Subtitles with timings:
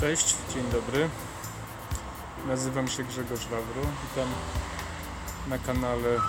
[0.00, 1.08] Cześć, dzień dobry.
[2.46, 3.82] Nazywam się Grzegorz Wawro.
[4.02, 4.28] Witam
[5.48, 6.20] na kanale y,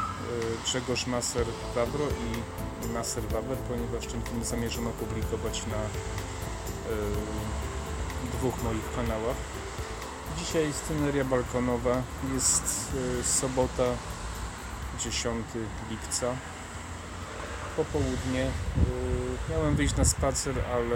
[0.65, 1.45] Grzegorz Maser
[1.75, 5.87] Wawro i Maser Wawer, ponieważ ten film zamierzam opublikować na y,
[8.37, 9.37] dwóch moich kanałach.
[10.37, 12.01] Dzisiaj sceneria balkonowa.
[12.33, 13.83] Jest y, sobota
[14.99, 15.45] 10
[15.89, 16.27] lipca.
[17.75, 18.51] Popołudnie.
[19.49, 20.95] Miałem wyjść na spacer, ale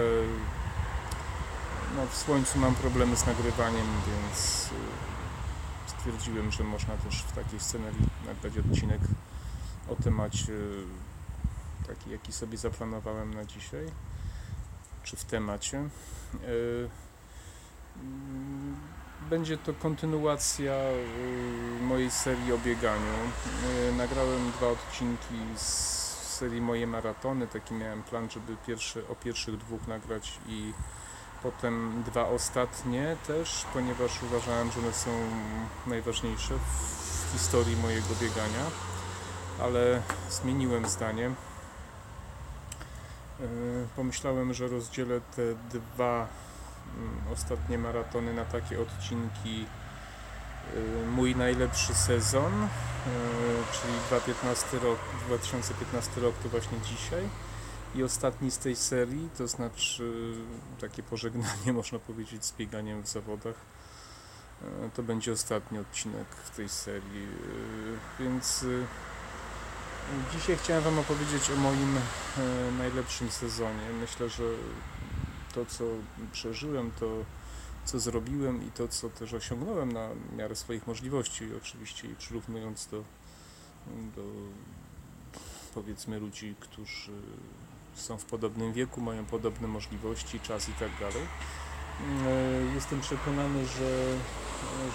[1.96, 7.60] no, w słońcu mam problemy z nagrywaniem, więc y, stwierdziłem, że można też w takiej
[7.60, 9.00] scenerii nagrać odcinek
[9.88, 10.52] o temacie
[11.86, 13.86] taki, jaki sobie zaplanowałem na dzisiaj,
[15.02, 15.78] czy w temacie.
[15.78, 16.88] Y,
[17.96, 18.76] mm,
[19.30, 23.16] będzie to kontynuacja y, mojej serii o bieganiu.
[23.96, 25.96] Nagrałem dwa odcinki z
[26.36, 27.46] serii Moje Maratony.
[27.46, 30.72] Taki miałem plan, żeby pierwszy, o pierwszych dwóch nagrać i
[31.46, 35.10] Potem dwa ostatnie też, ponieważ uważałem, że one są
[35.86, 38.64] najważniejsze w historii mojego biegania,
[39.62, 41.26] ale zmieniłem zdanie.
[41.26, 41.32] E,
[43.96, 45.42] pomyślałem, że rozdzielę te
[45.78, 46.28] dwa
[46.96, 52.68] mm, ostatnie maratony na takie odcinki e, mój najlepszy sezon, e,
[53.72, 57.28] czyli 2015 rok, 2015 rok to właśnie dzisiaj
[57.96, 60.34] i ostatni z tej serii, to znaczy
[60.80, 63.54] takie pożegnanie, można powiedzieć, z bieganiem w zawodach.
[64.62, 67.26] E, to będzie ostatni odcinek w tej serii,
[68.18, 68.64] e, więc
[70.32, 71.96] dzisiaj chciałem Wam opowiedzieć o moim
[72.78, 73.90] najlepszym sezonie.
[74.00, 74.44] Myślę, że
[75.54, 75.84] to, co
[76.32, 77.24] przeżyłem, to,
[77.84, 83.04] co zrobiłem i to, co też osiągnąłem na miarę swoich możliwości, oczywiście i przyrównując do,
[84.16, 84.22] do
[85.74, 87.12] powiedzmy ludzi, którzy
[87.96, 91.26] są w podobnym wieku, mają podobne możliwości, czas i tak dalej.
[92.00, 94.16] Mm, e, jestem przekonany, że,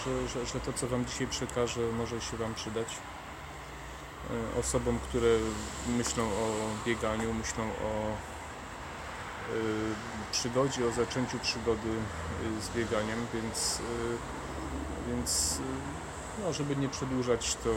[0.06, 2.88] że, że, że to, co Wam dzisiaj przekażę, może się Wam przydać.
[4.56, 5.28] E, osobom, które
[5.98, 6.50] myślą o
[6.86, 8.16] bieganiu, myślą o e,
[10.32, 11.90] przygodzie, o zaczęciu przygody
[12.62, 13.82] z bieganiem, więc,
[15.08, 15.60] więc
[16.44, 17.70] no, żeby nie przedłużać, to,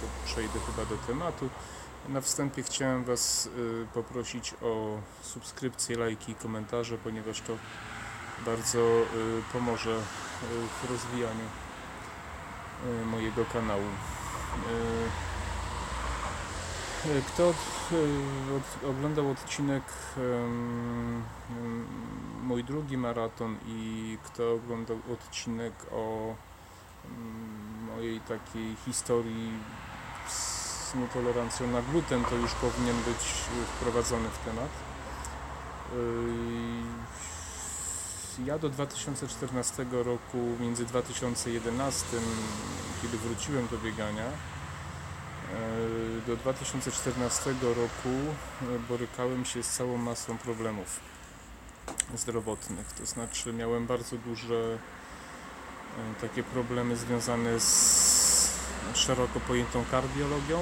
[0.00, 1.48] to przejdę chyba do tematu.
[2.08, 7.56] Na wstępie chciałem Was y, poprosić o subskrypcję, lajki i komentarze, ponieważ to
[8.44, 9.04] bardzo y,
[9.52, 11.44] pomoże y, w rozwijaniu
[13.06, 13.82] mojego kanału.
[17.26, 17.54] Kto
[18.90, 19.82] oglądał odcinek
[22.42, 26.34] mój drugi maraton i kto oglądał odcinek o
[27.86, 29.52] mojej takiej historii
[30.28, 30.55] z
[30.96, 33.18] nietolerancją na gluten, to już powinien być
[33.76, 34.70] wprowadzony w temat.
[38.38, 42.06] Yy, ja do 2014 roku, między 2011,
[43.02, 44.30] kiedy wróciłem do biegania, yy,
[46.26, 48.08] do 2014 roku
[48.62, 51.00] yy, borykałem się z całą masą problemów
[52.14, 52.92] zdrowotnych.
[52.92, 54.78] To znaczy miałem bardzo duże
[56.20, 58.25] takie problemy związane z
[58.94, 60.58] szeroko pojętą kardiologią,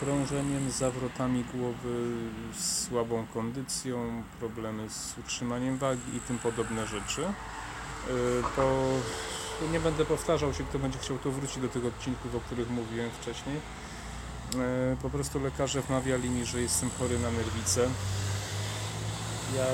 [0.00, 2.16] krążeniem, zawrotami głowy,
[2.58, 7.24] słabą kondycją, problemy z utrzymaniem wagi i tym podobne rzeczy.
[8.56, 8.92] To
[9.66, 12.70] y, nie będę powtarzał się, kto będzie chciał to wrócić do tych odcinków, o których
[12.70, 13.56] mówiłem wcześniej.
[13.56, 17.88] Y, po prostu lekarze wmawiali mi, że jestem chory na nerwicę.
[19.56, 19.64] Ja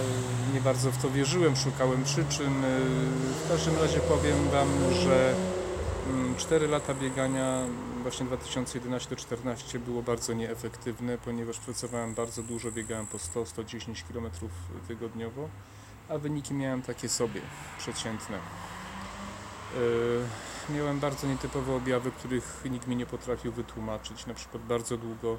[0.55, 2.65] nie bardzo w to wierzyłem, szukałem przyczyn.
[2.65, 2.81] Y,
[3.45, 4.69] w każdym razie powiem Wam,
[5.03, 5.35] że
[6.37, 7.63] 4 mm, lata biegania,
[8.03, 14.31] właśnie 2011-2014 było bardzo nieefektywne, ponieważ pracowałem bardzo dużo, biegałem po 100-110 km
[14.89, 15.49] tygodniowo,
[16.09, 17.41] a wyniki miałem takie sobie,
[17.79, 18.39] przeciętne.
[19.75, 25.39] Yy, miałem bardzo nietypowe objawy, których nikt mi nie potrafił wytłumaczyć, na przykład bardzo długo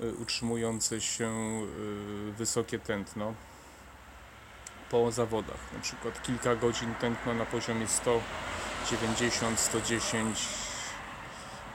[0.00, 1.32] yy, utrzymujące się
[2.26, 3.34] yy, wysokie tętno
[4.90, 8.20] po zawodach, na przykład kilka godzin tętno na poziomie 100
[8.88, 10.48] 90, 110.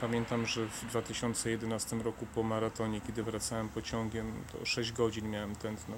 [0.01, 5.95] Pamiętam, że w 2011 roku po maratonie, kiedy wracałem pociągiem, to 6 godzin miałem tętno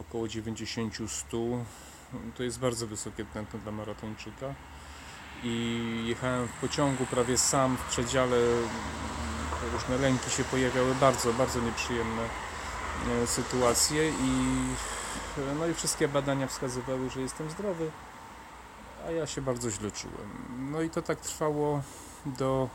[0.00, 1.64] około 90-100.
[2.36, 4.54] To jest bardzo wysokie tętno dla maratończyka.
[5.44, 8.36] I jechałem w pociągu prawie sam w przedziale.
[9.72, 12.22] Różne lęki się pojawiały, bardzo, bardzo nieprzyjemne
[13.22, 14.54] e, sytuacje i
[15.58, 17.90] no i wszystkie badania wskazywały, że jestem zdrowy
[19.06, 20.30] a ja się bardzo źle czułem.
[20.72, 21.82] No i to tak trwało
[22.26, 22.68] do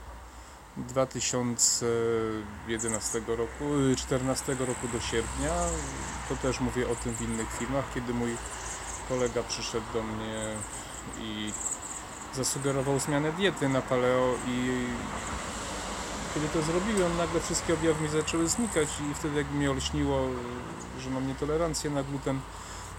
[0.77, 3.63] 2011 roku,
[3.97, 5.53] 14 roku do sierpnia.
[6.29, 8.37] To też mówię o tym w innych filmach, kiedy mój
[9.09, 10.55] kolega przyszedł do mnie
[11.19, 11.53] i
[12.35, 14.85] zasugerował zmianę diety na paleo i
[16.33, 20.27] kiedy to zrobiłem, nagle wszystkie objawy mi zaczęły znikać i wtedy jakby mnie olśniło,
[20.99, 22.39] że mam nietolerancję na gluten.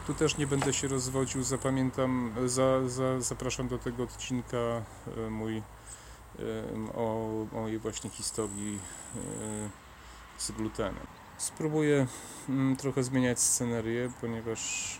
[0.06, 5.56] Tu też nie będę się rozwodził, zapamiętam, za, za, zapraszam do tego odcinka e, mój
[5.56, 5.62] e,
[6.94, 8.78] o mojej właśnie historii
[9.16, 9.18] e,
[10.38, 11.06] z glutenem.
[11.38, 12.06] Spróbuję
[12.48, 14.98] mm, trochę zmieniać scenerię, ponieważ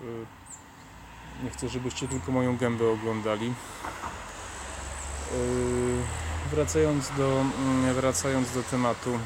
[1.43, 3.55] nie chcę, żebyście tylko moją gębę oglądali.
[6.51, 9.19] Wracając do, mm, wracając do tematu,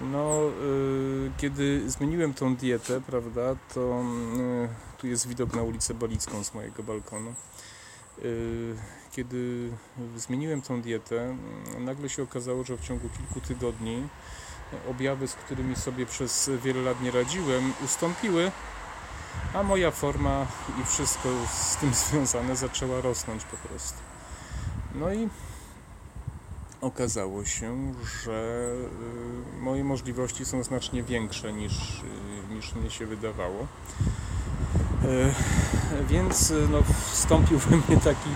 [0.00, 4.04] no, y, kiedy zmieniłem tą dietę, prawda, to
[4.38, 7.34] y, tu jest widok na ulicę Balicką z mojego balkonu.
[8.24, 8.74] Y,
[9.12, 9.70] kiedy
[10.16, 11.36] zmieniłem tą dietę,
[11.78, 14.08] nagle się okazało, że w ciągu kilku tygodni
[14.90, 18.52] objawy, z którymi sobie przez wiele lat nie radziłem, ustąpiły,
[19.54, 20.46] a moja forma
[20.82, 23.98] i wszystko z tym związane zaczęła rosnąć po prostu.
[24.94, 25.28] No i
[26.80, 27.92] okazało się,
[28.24, 28.66] że
[29.58, 32.02] y, moje możliwości są znacznie większe niż,
[32.50, 33.66] y, niż mnie się wydawało.
[35.04, 35.32] Y,
[36.08, 38.30] więc no, wstąpił we mnie taki,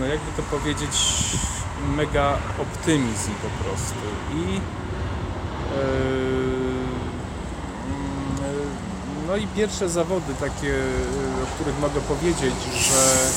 [0.00, 0.96] no jakby to powiedzieć,
[1.96, 3.94] mega optymizm po prostu.
[4.34, 4.60] I
[9.26, 10.74] no i pierwsze zawody takie,
[11.42, 13.30] o których mogę powiedzieć, że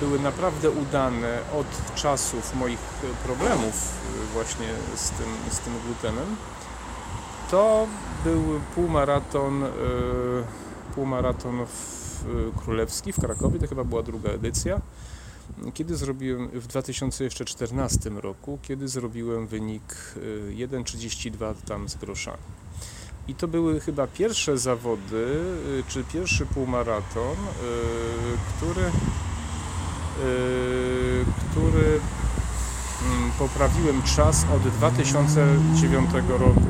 [0.00, 2.78] były naprawdę udane od czasów moich
[3.24, 6.36] problemów e, właśnie z tym, z tym glutenem,
[7.50, 7.86] to
[8.24, 8.42] był
[8.74, 9.68] półmaraton, e,
[10.94, 11.96] półmaraton w
[12.64, 14.80] królewski w Krakowie, to chyba była druga edycja,
[15.74, 19.82] kiedy zrobiłem w 2014 roku, kiedy zrobiłem wynik
[20.50, 22.42] 1,32 tam z groszami.
[23.28, 25.44] I to były chyba pierwsze zawody,
[25.88, 27.36] czy pierwszy półmaraton,
[28.56, 28.90] który
[31.50, 32.00] który
[33.06, 36.62] mm, poprawiłem czas od 2009 roku.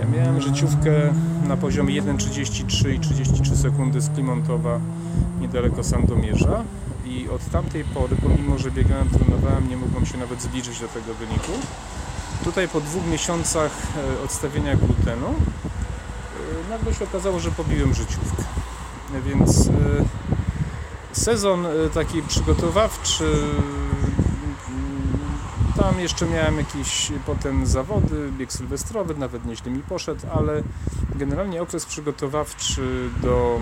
[0.00, 0.90] Ja miałem życiówkę
[1.48, 4.80] na poziomie 1,33 i 33 sekundy z Klimontowa
[5.40, 6.64] niedaleko Sandomierza
[7.06, 11.14] i od tamtej pory, pomimo że biegałem, trenowałem, nie mogłem się nawet zbliżyć do tego
[11.14, 11.52] wyniku.
[12.44, 13.72] Tutaj po dwóch miesiącach
[14.20, 18.42] e, odstawienia glutenu e, nagle się okazało, że pobiłem życiówkę.
[19.26, 19.70] Więc e,
[21.12, 23.44] Sezon y, taki przygotowawczy,
[25.76, 30.62] tam jeszcze miałem jakieś potem zawody, bieg sylwestrowy, nawet nieźle mi poszedł, ale
[31.14, 33.60] generalnie okres przygotowawczy do,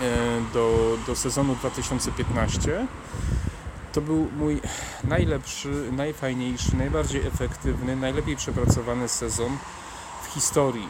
[0.00, 2.86] e, do, do sezonu 2015
[3.92, 4.60] to był mój
[5.04, 9.56] najlepszy, najfajniejszy, najbardziej efektywny, najlepiej przepracowany sezon
[10.22, 10.88] w historii.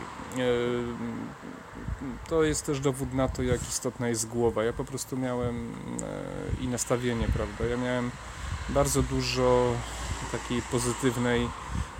[2.02, 4.64] E, to jest też dowód na to, jak istotna jest głowa.
[4.64, 5.72] Ja po prostu miałem
[6.60, 7.64] e, i nastawienie, prawda?
[7.64, 8.10] Ja miałem
[8.68, 9.74] bardzo dużo
[10.32, 11.48] takiej pozytywnej,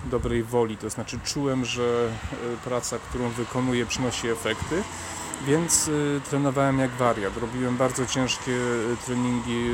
[0.05, 0.77] dobrej woli.
[0.77, 4.83] To znaczy czułem, że e, praca, którą wykonuję, przynosi efekty.
[5.47, 7.37] Więc y, trenowałem jak wariat.
[7.37, 8.57] Robiłem bardzo ciężkie
[9.05, 9.65] treningi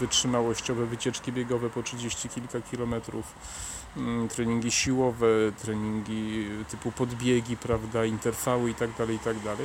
[0.00, 3.24] wytrzymałościowe, wycieczki biegowe po 30 kilka kilometrów
[4.28, 5.26] treningi siłowe,
[5.62, 9.40] treningi typu podbiegi, prawda, interwały itd., tak itd.
[9.44, 9.58] Tak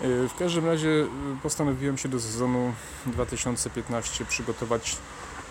[0.00, 1.06] e, w każdym razie e,
[1.42, 2.72] postanowiłem się do sezonu
[3.06, 4.96] 2015 przygotować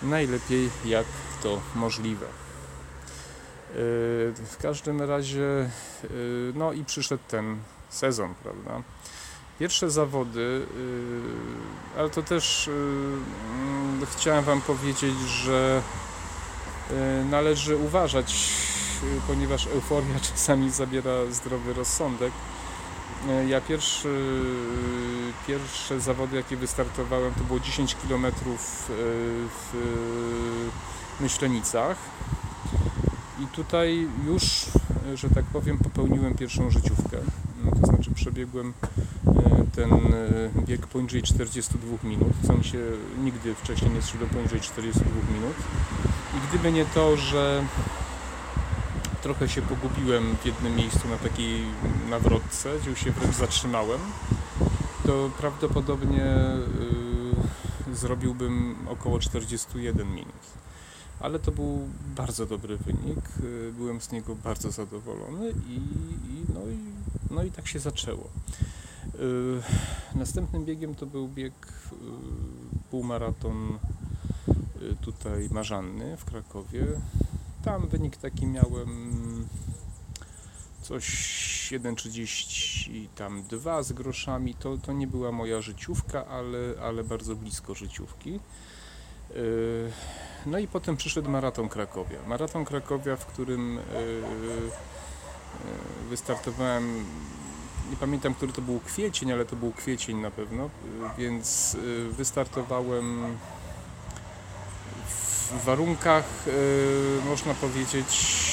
[0.03, 1.05] najlepiej jak
[1.43, 2.25] to możliwe.
[2.25, 2.31] E,
[4.33, 5.69] w każdym razie,
[6.55, 7.57] no i przyszedł ten
[7.89, 8.81] sezon, prawda.
[9.59, 10.65] Pierwsze zawody,
[11.97, 15.81] ale to też mm, chciałem Wam powiedzieć, że
[17.29, 18.49] należy uważać,
[19.03, 22.31] e, ponieważ euforia czasami zabiera zdrowy rozsądek.
[23.29, 24.41] E, ja pierwszy,
[25.47, 28.25] pierwsze zawody, jakie wystartowałem, to było 10 km
[29.49, 29.73] w
[31.19, 31.97] Myślenicach.
[33.43, 34.65] I tutaj już,
[35.13, 37.17] że tak powiem, popełniłem pierwszą życiówkę.
[37.65, 38.73] No, to znaczy przebiegłem
[39.75, 39.89] ten
[40.65, 42.79] bieg poniżej 42 minut, co mi się
[43.23, 45.55] nigdy wcześniej nie zszło poniżej 42 minut.
[46.37, 47.63] I gdyby nie to, że
[49.21, 51.61] trochę się pogubiłem w jednym miejscu na takiej
[52.09, 53.99] nawrotce, gdzie się wręcz zatrzymałem,
[55.05, 56.25] to prawdopodobnie
[57.91, 60.45] y, zrobiłbym około 41 minut.
[61.19, 61.79] Ale to był
[62.15, 63.19] bardzo dobry wynik,
[63.77, 66.44] byłem z niego bardzo zadowolony i, i,
[67.35, 68.29] no, i tak się zaczęło.
[69.15, 71.53] Y, następnym biegiem to był bieg
[72.91, 73.79] półmaraton
[74.91, 76.85] Y, tutaj Marzanny w Krakowie.
[77.63, 79.47] Tam wynik taki miałem
[80.81, 81.05] coś
[81.71, 84.55] 1,30 tam 2 z groszami.
[84.55, 88.39] To, to nie była moja życiówka, ale, ale bardzo blisko życiówki.
[90.45, 92.19] No i potem przyszedł maraton Krakowia.
[92.27, 93.79] Maraton Krakowia, w którym
[96.09, 97.05] wystartowałem,
[97.89, 100.69] nie pamiętam, który to był kwiecień, ale to był kwiecień na pewno,
[101.17, 101.77] więc
[102.09, 103.37] wystartowałem
[105.51, 106.25] w warunkach,
[107.25, 108.43] można powiedzieć,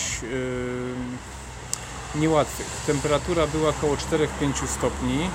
[2.14, 2.66] niełatwych.
[2.86, 5.30] Temperatura była około 4-5 stopni.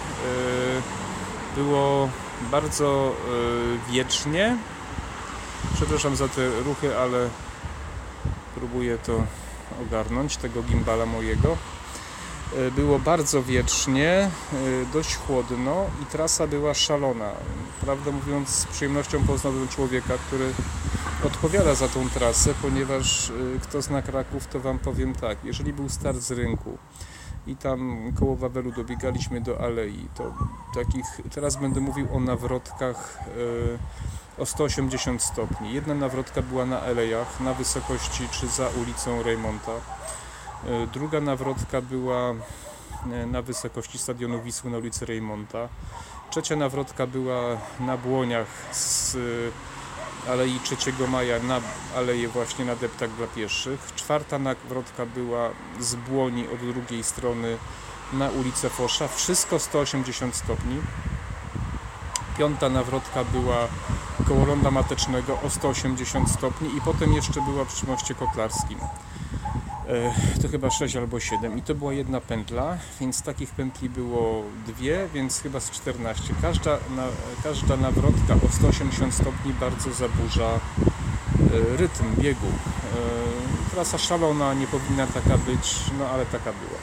[1.56, 2.10] Było
[2.52, 3.16] bardzo
[3.90, 4.58] wiecznie,
[5.76, 7.30] Przepraszam za te ruchy, ale
[8.56, 9.24] próbuję to
[9.82, 11.58] ogarnąć, tego gimbala mojego.
[12.56, 14.30] E, było bardzo wiecznie, e,
[14.94, 17.32] dość chłodno i trasa była szalona.
[17.82, 20.54] Prawdę mówiąc, z przyjemnością poznałem człowieka, który
[21.24, 25.90] odpowiada za tą trasę, ponieważ e, kto zna Kraków, to Wam powiem tak, jeżeli był
[25.90, 26.78] start z rynku
[27.48, 30.34] i tam koło Wawelu dobiegaliśmy do alei, to
[30.76, 33.20] takich, teraz będę mówił o nawrotkach
[34.38, 35.74] o 180 stopni.
[35.74, 39.72] Jedna nawrotka była na Elejach, na wysokości czy za ulicą Reymonta.
[40.66, 42.30] E, druga nawrotka była
[43.12, 45.70] e, na wysokości stadionu Wisły na ulicy Reymonta.
[46.30, 47.42] Trzecia nawrotka była
[47.80, 50.76] na Błoniach z e, Alei 3
[51.08, 51.62] Maja na
[51.96, 53.92] aleję właśnie na deptak dla pieszych.
[53.96, 55.50] Czwarta nawrotka była
[55.80, 57.58] z Błoni od drugiej strony
[58.14, 59.08] na ulicę Fosza.
[59.08, 60.82] Wszystko 180 stopni.
[62.38, 63.68] Piąta nawrotka była
[64.28, 68.80] koło ronda matecznego o 180 stopni i potem jeszcze była przy moście kotlarskim.
[69.88, 74.44] E, to chyba 6 albo 7 i to była jedna pętla, więc takich pętli było
[74.68, 76.34] dwie, więc chyba z 14.
[76.42, 77.08] Każda, na,
[77.44, 82.48] każda nawrotka o 180 stopni bardzo zaburza e, rytm biegu.
[82.48, 86.80] E, trasa szalona, nie powinna taka być, no ale taka była.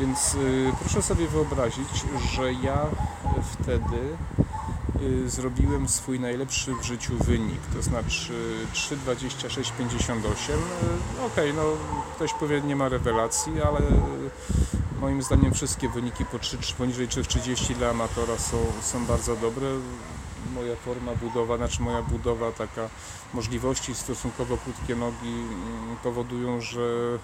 [0.00, 0.36] Więc
[0.80, 1.88] proszę sobie wyobrazić,
[2.32, 2.86] że ja
[3.52, 4.16] wtedy
[5.26, 8.32] zrobiłem swój najlepszy w życiu wynik, to znaczy
[8.74, 10.52] 3.26.58.
[11.26, 11.62] Ok, no
[12.16, 13.80] ktoś powie, nie ma rewelacji, ale
[15.00, 19.66] moim zdaniem wszystkie wyniki po 3, poniżej 3.30 dla amatora są, są bardzo dobre.
[20.54, 22.88] Moja forma budowa, znaczy moja budowa, taka
[23.34, 25.44] możliwości stosunkowo krótkie nogi
[26.02, 27.18] powodują, że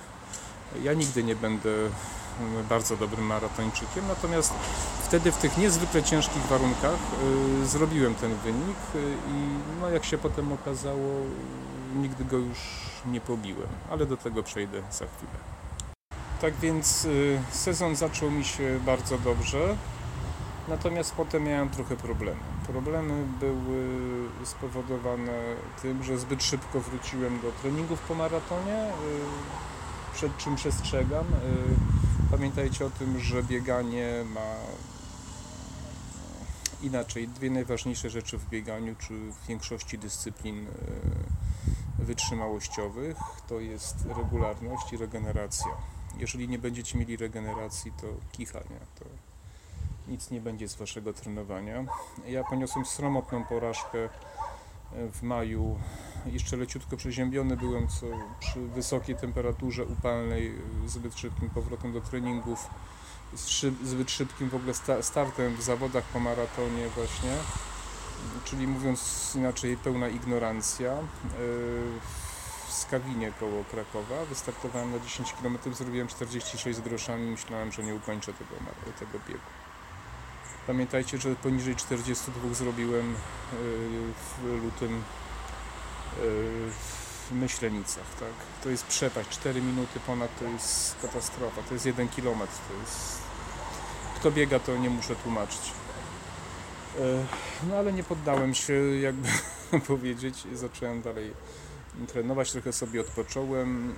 [0.82, 1.70] ja nigdy nie będę
[2.68, 4.54] bardzo dobrym maratończykiem, natomiast
[5.04, 6.98] wtedy w tych niezwykle ciężkich warunkach
[7.62, 9.48] y, zrobiłem ten wynik y, i
[9.80, 11.08] no, jak się potem okazało,
[11.96, 12.58] nigdy go już
[13.06, 15.38] nie pobiłem, ale do tego przejdę za chwilę.
[16.40, 19.76] Tak więc y, sezon zaczął mi się bardzo dobrze,
[20.68, 22.40] natomiast potem miałem trochę problemy.
[22.66, 23.88] Problemy były
[24.44, 25.32] spowodowane
[25.82, 28.86] tym, że zbyt szybko wróciłem do treningów po maratonie,
[30.22, 31.24] przed czym przestrzegam.
[32.30, 34.54] Pamiętajcie o tym, że bieganie ma
[36.82, 43.16] inaczej dwie najważniejsze rzeczy w bieganiu, czy w większości dyscyplin e, wytrzymałościowych,
[43.48, 45.70] to jest regularność i regeneracja.
[46.18, 49.04] Jeżeli nie będziecie mieli regeneracji, to kichanie, to
[50.08, 51.84] nic nie będzie z waszego trenowania.
[52.26, 54.08] Ja poniosłem sromotną porażkę
[55.12, 55.78] w maju
[56.26, 58.06] jeszcze leciutko przeziębiony byłem, co
[58.40, 60.54] przy wysokiej temperaturze upalnej,
[60.86, 62.66] zbyt szybkim powrotem do treningów,
[63.84, 67.32] zbyt szybkim w ogóle startem w zawodach po maratonie właśnie,
[68.44, 70.92] czyli mówiąc inaczej pełna ignorancja.
[70.92, 71.02] E,
[72.68, 78.32] w Skawinie koło Krakowa wystartowałem na 10 km, zrobiłem 46 groszami, myślałem, że nie ukończę
[78.32, 78.50] tego,
[78.98, 79.40] tego biegu.
[80.66, 83.16] Pamiętajcie, że poniżej 42 zrobiłem e,
[84.14, 85.02] w lutym
[86.20, 88.32] w Myślenicach, tak?
[88.62, 93.22] To jest przepaść, 4 minuty ponad to jest katastrofa, to jest 1 km, to jest...
[94.16, 95.72] Kto biega, to nie muszę tłumaczyć.
[96.98, 97.24] E,
[97.68, 99.28] no ale nie poddałem się, jakby
[99.88, 101.32] powiedzieć, zacząłem dalej
[102.06, 103.94] trenować, trochę sobie odpocząłem.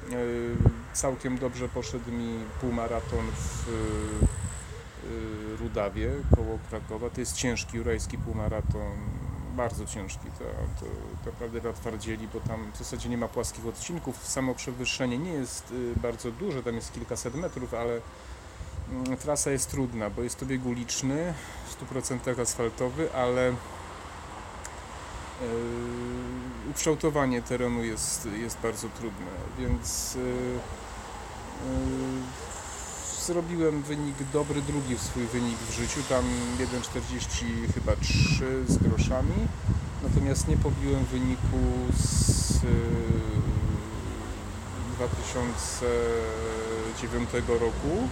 [0.92, 7.10] E, całkiem dobrze poszedł mi półmaraton w e, Rudawie koło Krakowa.
[7.10, 8.92] To jest ciężki jurajski półmaraton
[9.54, 10.30] bardzo ciężki.
[10.38, 10.44] To,
[10.80, 10.86] to,
[11.24, 14.28] to naprawdę twardzieli, bo tam w zasadzie nie ma płaskich odcinków.
[14.28, 18.00] Samo przewyższenie nie jest y, bardzo duże, tam jest kilkaset metrów, ale
[18.90, 21.34] mm, trasa jest trudna, bo jest to bieg uliczny,
[21.66, 23.56] w 100% asfaltowy, ale yy,
[26.70, 30.22] ukształtowanie terenu jest, jest bardzo trudne, więc yy,
[31.70, 32.53] yy,
[33.26, 36.24] zrobiłem wynik dobry, drugi swój wynik w życiu, tam
[36.58, 39.34] 1,40 chyba 3 z groszami,
[40.02, 41.58] natomiast nie pobiłem wyniku
[41.96, 42.60] z
[44.96, 48.08] 2009 y, roku,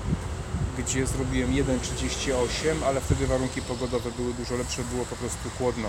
[0.78, 5.88] gdzie zrobiłem 1,38, ale wtedy warunki pogodowe były dużo lepsze, było po prostu chłodno.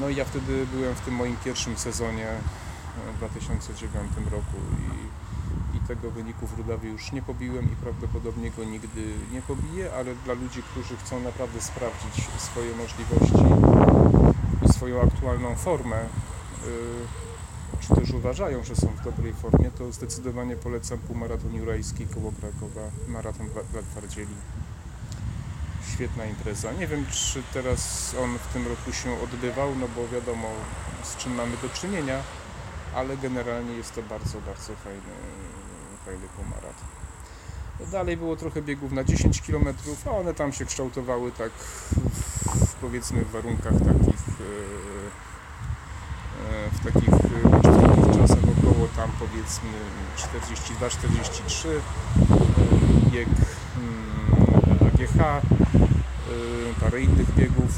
[0.00, 2.26] No i ja wtedy byłem w tym moim pierwszym sezonie
[3.14, 5.25] w 2009 roku i,
[5.76, 10.14] i tego wyniku w Rudawie już nie pobiłem i prawdopodobnie go nigdy nie pobiję, ale
[10.14, 13.44] dla ludzi, którzy chcą naprawdę sprawdzić swoje możliwości
[14.62, 16.06] i swoją aktualną formę, y,
[17.80, 22.90] czy też uważają, że są w dobrej formie, to zdecydowanie polecam półmaraton jurajski koło Krakowa,
[23.08, 24.34] maraton dla twardzieli
[25.94, 26.72] świetna impreza.
[26.72, 30.48] Nie wiem, czy teraz on w tym roku się odbywał, no bo wiadomo,
[31.02, 32.22] z czym mamy do czynienia,
[32.94, 35.12] ale generalnie jest to bardzo, bardzo fajny,
[36.36, 36.88] półmaraton.
[37.92, 39.66] Dalej było trochę biegów na 10 km,
[40.06, 44.44] a one tam się kształtowały tak w, powiedzmy w warunkach takich e,
[46.66, 49.70] e, w takich uczciwych czasach około tam powiedzmy
[50.16, 53.28] 42-43 e, bieg
[54.86, 55.42] AGH
[56.30, 57.70] Y, parę innych biegów.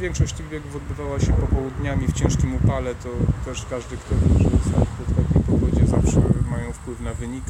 [0.00, 3.08] Większość tych biegów odbywała się popołudniami w ciężkim upale, to
[3.44, 7.44] też każdy, kto wie, że w takiej pogodzie zawsze mają wpływ na wynik,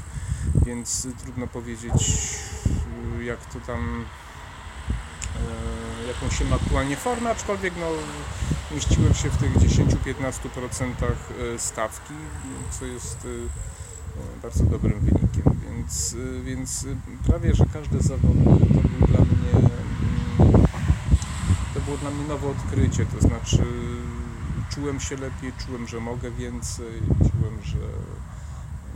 [0.67, 1.93] więc trudno powiedzieć
[3.21, 4.05] y, jak to tam
[6.05, 7.87] y, jaką się ma aktualnie formę, aczkolwiek no,
[8.75, 10.93] mieściłem się w tych 10-15%
[11.59, 12.15] stawki,
[12.71, 13.27] co jest
[14.43, 16.87] bardzo dobrym wynikiem, więc, więc
[17.27, 19.71] prawie, że każde zawody to był dla mnie
[21.87, 23.63] było dla mnie nowe odkrycie, to znaczy
[24.71, 27.79] czułem się lepiej, czułem, że mogę więcej, czułem, że,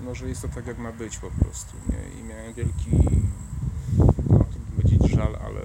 [0.04, 2.20] no, że jest to tak jak ma być po prostu, nie?
[2.20, 2.90] I miałem wielki,
[4.30, 4.44] no
[4.76, 5.60] powiedzieć żal, ale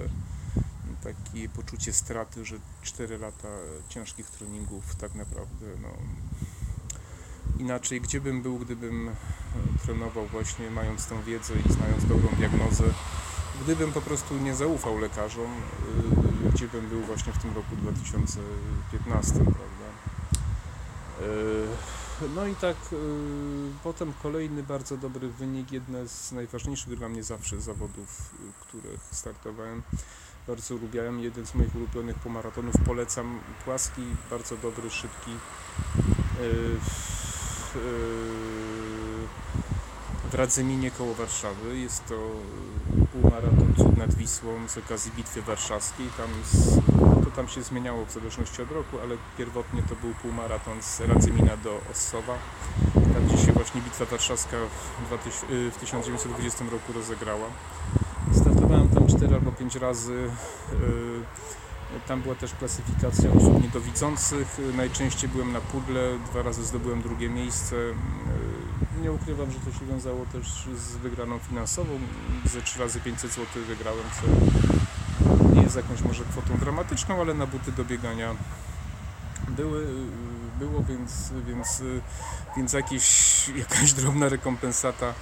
[1.02, 3.48] takie poczucie straty, że 4 lata
[3.88, 5.88] ciężkich treningów tak naprawdę, no
[7.58, 9.10] inaczej, gdzie bym był, gdybym
[9.82, 12.84] trenował właśnie mając tę wiedzę i znając dobrą diagnozę,
[13.64, 15.52] gdybym po prostu nie zaufał lekarzom,
[16.46, 19.56] y, gdzie bym był właśnie w tym roku 2015, prawda?
[22.22, 22.96] Y, no i tak y,
[23.84, 29.82] potem kolejny bardzo dobry wynik, jedne z najważniejszych dla mnie zawsze zawodów, których startowałem.
[30.46, 35.30] Bardzo lubiałem, jeden z moich ulubionych pomaratonów, polecam, płaski, bardzo dobry, szybki
[40.30, 41.78] w Radzyminie koło Warszawy.
[41.78, 42.30] Jest to
[43.12, 46.06] półmaraton Cud nad Wisłą z okazji Bitwy Warszawskiej.
[46.16, 46.80] Tam, z,
[47.26, 51.56] to tam się zmieniało w zależności od roku, ale pierwotnie to był półmaraton z Radzymina
[51.56, 52.34] do Ossowa.
[52.94, 54.56] Tam gdzie się właśnie Bitwa Warszawska
[55.02, 57.46] w, 2000, y, 1920 roku rozegrała.
[58.32, 60.12] Startowałem tam 4 albo 5 razy.
[60.12, 64.58] Y, tam była też klasyfikacja osób niedowidzących.
[64.76, 67.76] Najczęściej byłem na pudle, dwa razy zdobyłem drugie miejsce
[69.02, 71.98] nie ukrywam, że to się wiązało też z wygraną finansową.
[72.44, 74.26] Ze 3 razy 500 zł wygrałem, co
[75.66, 78.34] nie jest jakąś może kwotą dramatyczną, ale na buty do biegania
[79.48, 79.86] były,
[80.58, 81.82] było, więc, więc,
[82.56, 85.12] więc jakieś, jakaś drobna rekompensata e,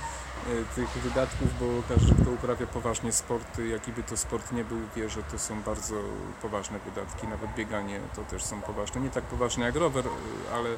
[0.75, 5.09] tych wydatków, bo każdy, kto uprawia poważnie sporty, jaki by to sport nie był, wie,
[5.09, 5.95] że to są bardzo
[6.43, 7.29] poważne wydatki.
[7.29, 9.01] Nawet bieganie to też są poważne.
[9.01, 10.69] Nie tak poważne jak rower, e, ale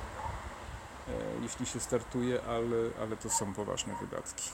[1.09, 4.51] E, jeśli się startuje, ale, ale to są poważne wydatki.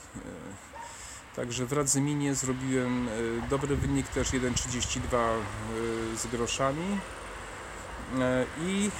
[1.33, 5.17] E, także w Radzyminie zrobiłem e, dobry wynik, też 1,32
[6.17, 6.97] z groszami.
[8.61, 8.91] I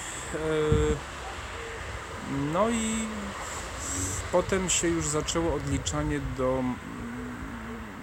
[2.53, 3.07] no i
[4.31, 6.63] potem się już zaczęło odliczanie do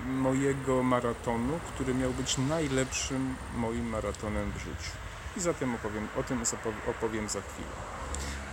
[0.06, 4.90] mojego maratonu, który miał być najlepszym moim maratonem w życiu.
[5.36, 6.42] I zatem opowiem, o tym
[6.90, 7.68] opowiem za chwilę.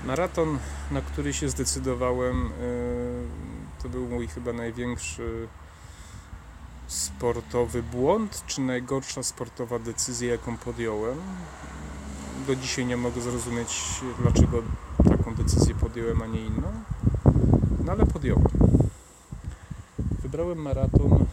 [0.04, 0.60] Maraton,
[0.92, 5.48] na który się zdecydowałem, e, to był mój chyba największy
[6.88, 11.18] sportowy błąd, czy najgorsza sportowa decyzja, jaką podjąłem.
[12.48, 14.62] Do dzisiaj nie mogę zrozumieć, dlaczego
[15.10, 16.72] taką decyzję podjąłem, a nie inną.
[17.86, 18.48] No ale podjąłem.
[20.22, 21.26] Wybrałem maraton, e,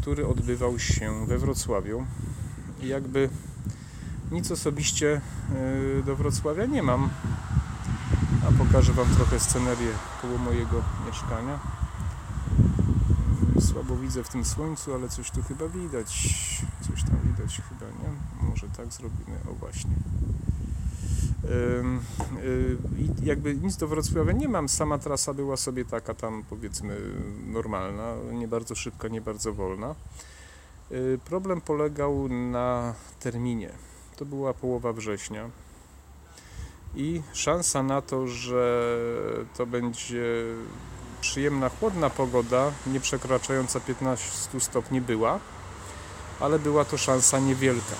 [0.00, 2.06] który odbywał się we Wrocławiu.
[2.82, 3.28] Jakby
[4.32, 5.20] nic osobiście
[6.00, 7.10] y, do Wrocławia nie mam.
[8.48, 9.90] A pokażę Wam trochę scenerię
[10.22, 11.58] koło mojego mieszkania.
[13.62, 16.28] Słabo widzę w tym słońcu, ale coś tu chyba widać.
[16.80, 18.48] Coś tam widać chyba, nie?
[18.48, 19.38] Może tak zrobimy.
[19.50, 19.90] O właśnie.
[22.44, 24.68] Y, I jakby nic do Wrocławia nie mam.
[24.68, 26.96] Sama trasa była sobie taka tam powiedzmy
[27.46, 29.94] normalna, nie bardzo szybka, nie bardzo wolna.
[30.92, 33.72] Y, problem polegał na terminie
[34.16, 35.50] to była połowa września
[36.94, 38.88] i szansa na to, że
[39.56, 40.44] to będzie
[41.22, 45.40] przyjemna, chłodna pogoda, nie przekraczająca 15 stopni była,
[46.40, 47.96] ale była to szansa niewielka.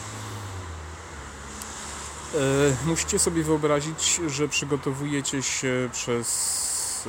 [2.35, 2.39] E,
[2.87, 7.09] musicie sobie wyobrazić, że przygotowujecie się przez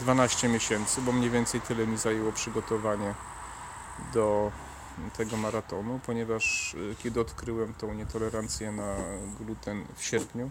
[0.00, 3.14] 12 miesięcy, bo mniej więcej tyle mi zajęło przygotowanie
[4.14, 4.52] do
[5.16, 8.94] tego maratonu, ponieważ kiedy odkryłem tą nietolerancję na
[9.40, 10.50] gluten w sierpniu,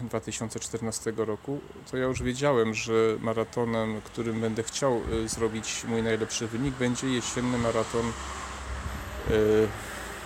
[0.00, 6.46] 2014 roku, to ja już wiedziałem, że maratonem, którym będę chciał y, zrobić mój najlepszy
[6.46, 8.12] wynik, będzie jesienny maraton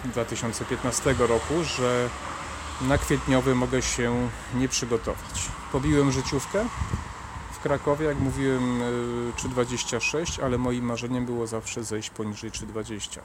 [0.05, 2.09] 2015 y, roku, że
[2.81, 5.51] na kwietniowy mogę się nie przygotować.
[5.73, 6.67] Pobiłem życiówkę
[7.53, 8.81] w Krakowie, jak mówiłem
[9.37, 13.21] 3,26, y, ale moim marzeniem było zawsze zejść poniżej 3,20.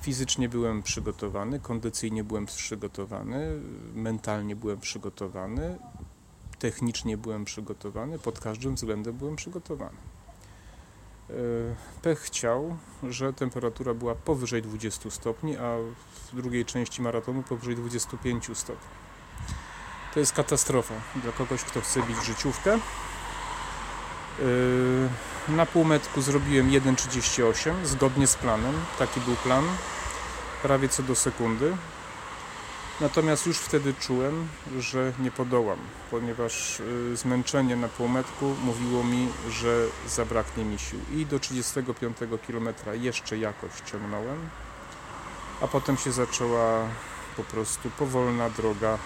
[0.00, 3.60] Fizycznie byłem przygotowany, kondycyjnie byłem przygotowany,
[3.94, 5.78] mentalnie byłem przygotowany,
[6.58, 9.96] technicznie byłem przygotowany, pod każdym względem byłem przygotowany.
[11.30, 11.32] E,
[12.02, 12.76] pech chciał,
[13.08, 15.76] że temperatura była powyżej 20 stopni, a
[16.32, 18.88] w drugiej części maratonu powyżej 25 stopni.
[20.14, 22.78] To jest katastrofa dla kogoś, kto chce bić życiówkę.
[24.40, 28.74] E, na półmetku zrobiłem 1,38 zgodnie z planem.
[28.98, 29.64] Taki był plan
[30.62, 31.76] prawie co do sekundy.
[33.00, 34.48] Natomiast już wtedy czułem,
[34.78, 35.78] że nie podołam,
[36.10, 40.98] ponieważ y, zmęczenie na półmetku mówiło mi, że zabraknie mi sił.
[41.12, 44.48] I do 35 km jeszcze jakoś ciągnąłem,
[45.60, 46.88] a potem się zaczęła
[47.36, 48.98] po prostu powolna droga,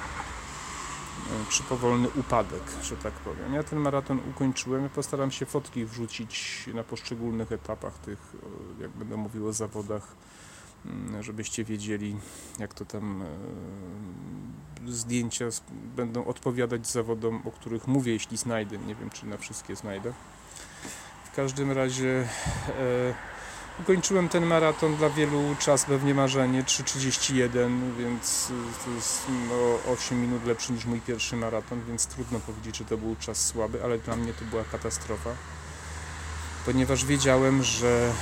[1.49, 3.55] czy powolny upadek, że tak powiem.
[3.55, 8.35] Ja ten maraton ukończyłem, postaram się fotki wrzucić na poszczególnych etapach tych,
[8.79, 10.17] y, jak będę mówił o zawodach
[10.87, 12.17] Mm, żebyście wiedzieli,
[12.59, 15.45] jak to tam e, zdjęcia
[15.97, 18.79] będą odpowiadać zawodom, o których mówię, jeśli znajdę.
[18.79, 20.13] Nie wiem, czy na wszystkie znajdę.
[21.25, 22.29] W każdym razie
[22.69, 23.15] e,
[23.81, 28.53] ukończyłem ten maraton dla wielu czas pewnie marzenie 3.31, więc
[28.85, 32.97] to jest no, 8 minut lepszy niż mój pierwszy maraton, więc trudno powiedzieć, że to
[32.97, 35.31] był czas słaby, ale dla mnie to była katastrofa,
[36.67, 38.13] ponieważ wiedziałem, że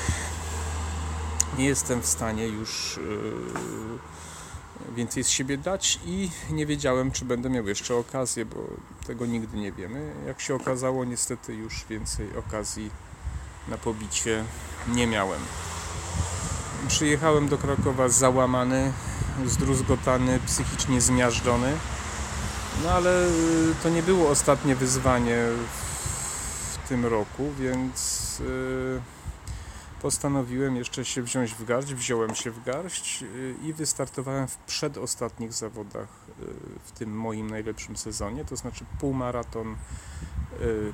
[1.59, 3.01] nie jestem w stanie już
[4.89, 8.67] yy, więcej z siebie dać i nie wiedziałem, czy będę miał jeszcze okazję, bo
[9.07, 10.15] tego nigdy nie wiemy.
[10.27, 12.91] Jak się okazało, niestety już więcej okazji
[13.69, 14.45] na pobicie
[14.89, 15.41] nie miałem.
[16.89, 18.93] Przyjechałem do Krakowa załamany,
[19.47, 21.73] zdruzgotany, psychicznie zmiażdżony.
[22.85, 25.37] No ale y, to nie było ostatnie wyzwanie
[26.73, 29.01] w tym roku, więc yy,
[30.03, 35.53] postanowiłem jeszcze się wziąć w garść, wziąłem się w garść y, i wystartowałem w przedostatnich
[35.53, 36.09] zawodach
[36.43, 36.45] y,
[36.85, 39.77] w tym moim najlepszym sezonie, to znaczy półmaraton y,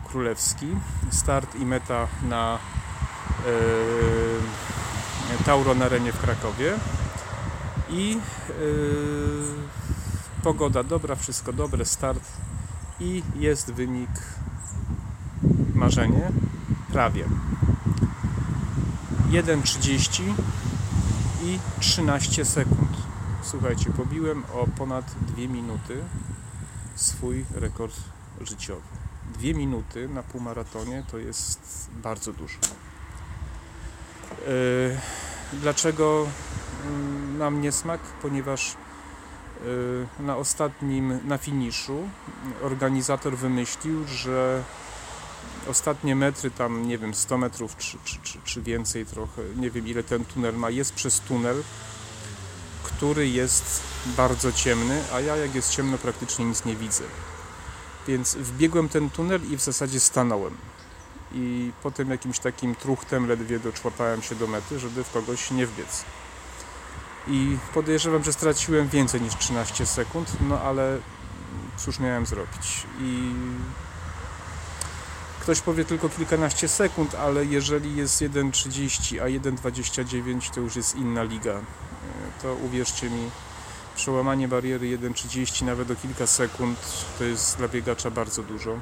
[0.05, 0.67] królewski,
[1.11, 2.59] start i meta na
[5.45, 6.75] Tauron Arenie w Krakowie
[7.91, 8.19] i
[10.43, 12.23] pogoda dobra, wszystko dobre, start
[13.01, 14.11] i jest wynik
[15.75, 16.31] marzenie
[16.93, 17.25] prawie
[19.31, 20.23] 1,30
[21.43, 22.89] i 13 sekund.
[23.43, 26.05] Słuchajcie, pobiłem o ponad 2 minuty
[26.95, 27.97] swój rekord
[28.41, 28.98] życiowy.
[29.39, 32.59] 2 minuty na półmaratonie to jest bardzo dużo.
[34.31, 34.99] Yy,
[35.53, 36.27] dlaczego
[36.87, 38.01] mm, mam niesmak?
[38.01, 38.77] Ponieważ
[39.65, 42.09] yy, na ostatnim, na finiszu
[42.63, 44.63] organizator wymyślił, że
[45.69, 49.89] ostatnie metry, tam nie wiem, 100 metrów czy, czy, czy, czy więcej trochę, nie wiem
[49.89, 51.63] ile ten tunel ma, jest przez tunel,
[52.83, 53.83] który jest
[54.17, 57.05] bardzo ciemny, a ja jak jest ciemno praktycznie nic nie widzę.
[58.09, 60.57] Więc wbiegłem ten tunel i w zasadzie stanąłem.
[61.33, 66.05] I potem jakimś takim truchtem ledwie doczłapałem się do mety, żeby w kogoś nie wbiec.
[67.27, 70.99] I podejrzewam, że straciłem więcej niż 13 sekund, no ale
[71.77, 72.87] cóż miałem zrobić.
[73.01, 73.33] I
[75.49, 81.23] Ktoś powie tylko kilkanaście sekund, ale jeżeli jest 1.30, a 1.29 to już jest inna
[81.23, 81.61] liga.
[82.43, 83.31] To uwierzcie mi,
[83.99, 86.79] przełamanie bariery 1.30 nawet o kilka sekund
[87.19, 88.79] to jest dla biegacza bardzo dużo.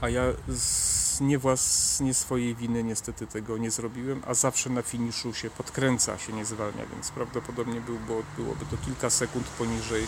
[0.00, 4.82] A ja z nie, włas, nie swojej winy niestety tego nie zrobiłem, a zawsze na
[4.82, 10.02] finiszu się podkręca, się nie zwalnia, więc prawdopodobnie był, bo byłoby to kilka sekund poniżej
[10.02, 10.06] e,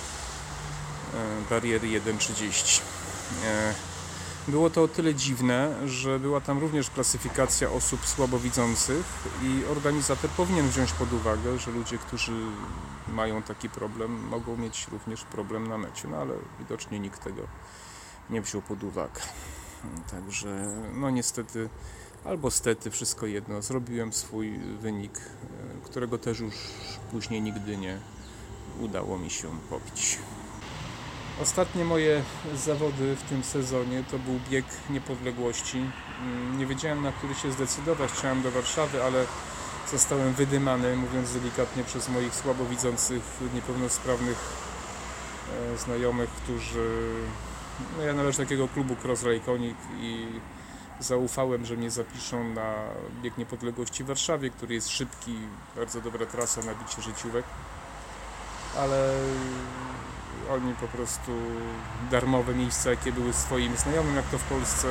[1.51, 2.81] bariery 1.30.
[4.49, 9.07] Było to o tyle dziwne, że była tam również klasyfikacja osób słabowidzących
[9.43, 12.33] i organizator powinien wziąć pod uwagę, że ludzie, którzy
[13.09, 17.43] mają taki problem, mogą mieć również problem na mecie, no ale widocznie nikt tego
[18.31, 19.21] nie wziął pod uwagę.
[20.11, 21.69] Także, no niestety,
[22.25, 23.63] albo stety, wszystko jedno.
[23.63, 26.55] Zrobiłem swój wynik, e, którego też już
[27.11, 27.99] później nigdy nie
[28.81, 30.19] udało mi się pobić.
[31.41, 32.23] Ostatnie moje
[32.57, 35.79] zawody w tym sezonie to był bieg niepodległości.
[36.23, 38.11] Mm, Nie wiedziałem na który się zdecydować.
[38.13, 39.25] Chciałem do Warszawy, ale
[39.91, 43.23] zostałem wydymany, mówiąc delikatnie, przez moich słabowidzących,
[43.55, 44.39] niepełnosprawnych
[45.75, 47.15] e, znajomych, którzy.
[47.97, 49.25] No ja należę do takiego klubu Cross
[50.01, 50.27] i
[51.01, 52.75] zaufałem, że mnie zapiszą na
[53.23, 55.39] bieg niepodległości w Warszawie, który jest szybki,
[55.77, 57.45] bardzo dobra trasa na bicie życiówek.
[58.79, 59.15] Ale
[60.53, 61.33] oni po prostu
[62.11, 64.89] darmowe miejsca, jakie były swoim znajomym, jak to w Polsce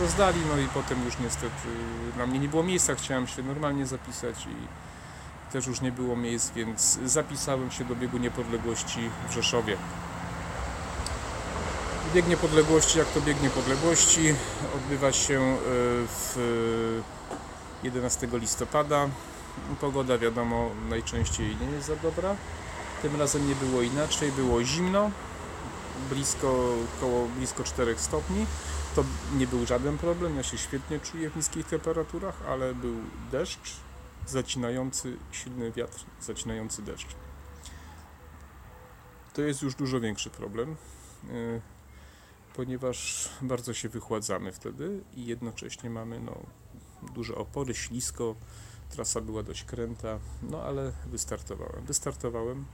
[0.00, 1.68] rozdali, no i potem już niestety
[2.14, 4.54] dla mnie nie było miejsca, chciałem się normalnie zapisać i
[5.52, 9.76] też już nie było miejsc, więc zapisałem się do biegu niepodległości w Rzeszowie.
[12.14, 14.34] Bieg niepodległości, jak to bieg niepodległości,
[14.76, 15.56] odbywa się e,
[16.06, 17.02] w
[17.82, 19.08] 11 listopada.
[19.80, 22.36] Pogoda wiadomo najczęściej nie jest za dobra.
[23.04, 25.10] Tym razem nie było inaczej, było zimno,
[26.10, 28.46] blisko, koło blisko 4 stopni.
[28.96, 29.04] To
[29.36, 32.94] nie był żaden problem, ja się świetnie czuję w niskich temperaturach, ale był
[33.32, 33.76] deszcz,
[34.26, 37.08] zacinający, silny wiatr, zacinający deszcz.
[39.34, 40.76] To jest już dużo większy problem,
[41.24, 41.60] yy,
[42.54, 46.36] ponieważ bardzo się wychładzamy wtedy i jednocześnie mamy no,
[47.14, 48.34] duże opory, ślisko,
[48.90, 51.84] trasa była dość kręta, no ale wystartowałem.
[51.84, 52.64] Wystartowałem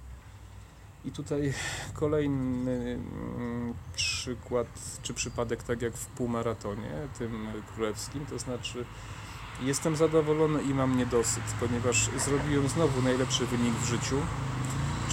[1.05, 1.53] i tutaj
[1.95, 2.99] kolejny
[3.37, 4.67] mm, przykład,
[5.03, 8.85] czy przypadek, tak jak w półmaratonie, tym królewskim, to znaczy
[9.63, 14.17] jestem zadowolony i mam niedosyt, ponieważ zrobiłem znowu najlepszy wynik w życiu.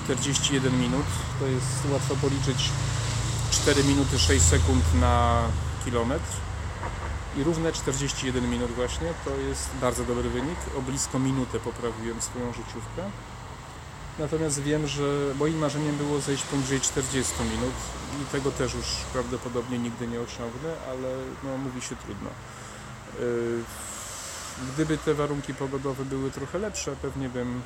[0.04, 1.06] 41 minut,
[1.40, 2.70] to jest łatwo policzyć
[3.52, 5.42] 4 minuty 6 sekund na
[5.86, 6.48] kilometr
[7.38, 10.58] i równe 41 minut właśnie, to jest bardzo dobry wynik.
[10.78, 13.12] O blisko minutę poprawiłem swoją życiówkę.
[14.20, 15.04] Natomiast wiem, że
[15.36, 17.74] moim marzeniem było zejść poniżej 40 minut
[18.22, 21.08] i tego też już prawdopodobnie nigdy nie osiągnę, ale
[21.44, 22.30] no, mówi się trudno.
[23.20, 23.64] Yy,
[24.74, 27.62] Gdyby te warunki pogodowe były trochę lepsze, pewnie bym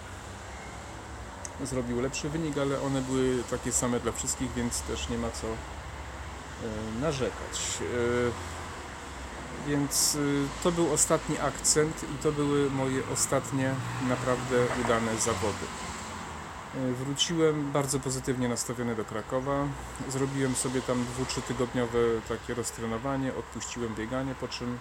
[1.63, 5.47] zrobił lepszy wynik, ale one były takie same dla wszystkich, więc też nie ma co
[5.47, 7.77] yy, narzekać.
[7.81, 8.31] Yy,
[9.67, 10.17] Więc
[10.63, 13.73] to był ostatni akcent i to były moje ostatnie
[14.09, 15.65] naprawdę udane zawody.
[16.75, 19.65] Yy, Wróciłem bardzo pozytywnie nastawiony do Krakowa.
[20.09, 24.79] Zrobiłem sobie tam 2-3 tygodniowe takie roztrenowanie, odpuściłem bieganie, po czym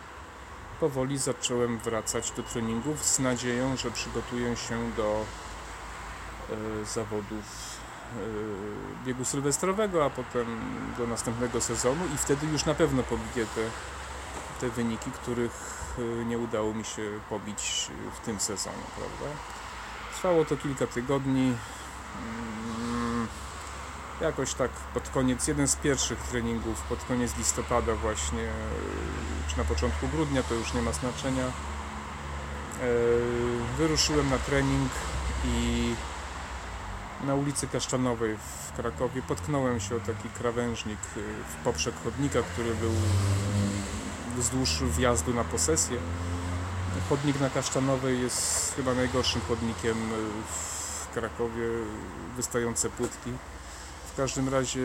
[0.81, 5.25] powoli zacząłem wracać do treningów z nadzieją, że przygotuję się do
[6.51, 7.79] e, zawodów
[8.17, 10.47] e, biegu sylwestrowego, a potem
[10.99, 13.63] do następnego sezonu i wtedy już na pewno pobiję te,
[14.61, 19.37] te wyniki, których e, nie udało mi się pobić w tym sezonie, prawda?
[20.15, 21.55] Trwało to kilka tygodni.
[22.19, 23.29] Mm,
[24.21, 28.51] Jakoś tak pod koniec, jeden z pierwszych treningów, pod koniec listopada właśnie, e,
[29.49, 31.45] czy na początku grudnia, to już nie ma znaczenia.
[31.47, 31.51] E,
[33.79, 34.91] Wyruszyłem na trening
[35.45, 35.95] i
[37.25, 41.21] na ulicy Kaszczanowej w Krakowie potknąłem się o taki krawężnik e,
[41.53, 42.93] w poprzek chodnika, który był
[44.37, 45.99] wzdłuż wjazdu na posesję.
[47.09, 50.80] Chodnik na Kaszczanowej jest chyba najgorszym chodnikiem e,
[51.15, 51.67] Krakowie,
[52.37, 53.31] wystające płytki.
[54.13, 54.81] W każdym razie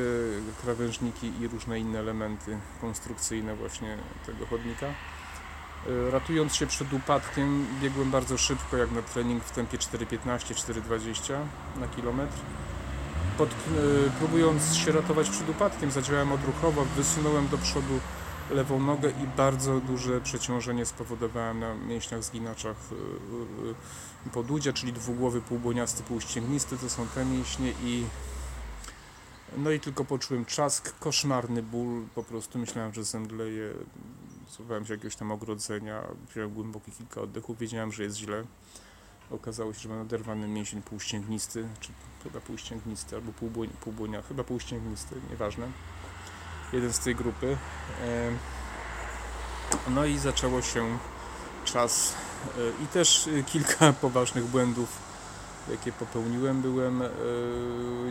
[0.62, 4.86] krawężniki i różne inne elementy konstrukcyjne właśnie tego chodnika.
[4.88, 11.34] E, Ratując się przed upadkiem, biegłem bardzo szybko, jak na trening w tempie 4.15-4.20
[11.80, 12.38] na kilometr.
[13.38, 13.54] Pod, e,
[14.20, 18.00] próbując się ratować przed upadkiem, zadziałałem odruchowo, wysunąłem do przodu
[18.50, 22.96] lewą nogę i bardzo duże przeciążenie spowodowałem na mięśniach zginaczach e,
[24.30, 28.06] podudzia, czyli dwugłowy półbłoniasty, półścięgnisty, to są te mięśnie i
[29.58, 33.74] no i tylko poczułem trzask, koszmarny ból, po prostu myślałem, że zemdleję,
[34.48, 38.44] słuchałem się jakiegoś tam ogrodzenia, wziąłem głębokie kilka oddechów, wiedziałem, że jest źle.
[39.32, 41.92] Okazało się, że mam oderwany mięsień półścięgnisty, czy
[42.24, 45.68] chyba półścięgnisty, albo półbłoń, półbłonia, chyba półścięgnisty, nieważne.
[46.74, 47.58] Jeden z tej grupy.
[49.90, 50.98] No i zaczęło się
[51.66, 52.14] czas
[52.84, 54.90] i też e, kilka poważnych błędów,
[55.70, 56.62] jakie popełniłem.
[56.62, 57.08] Byłem, e,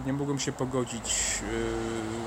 [0.07, 1.41] nie mogłem się pogodzić,